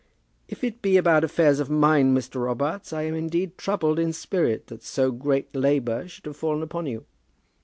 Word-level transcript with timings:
"If 0.47 0.63
it 0.63 0.81
be 0.81 0.97
about 0.97 1.23
affairs 1.23 1.59
of 1.59 1.69
mine, 1.69 2.15
Mr. 2.15 2.43
Robarts, 2.45 2.91
I 2.91 3.03
am 3.03 3.13
indeed 3.13 3.55
troubled 3.55 3.99
in 3.99 4.13
spirit 4.13 4.65
that 4.65 4.81
so 4.81 5.11
great 5.11 5.55
labour 5.55 6.07
should 6.07 6.25
have 6.25 6.37
fallen 6.37 6.63
upon 6.63 6.87
you." 6.87 7.05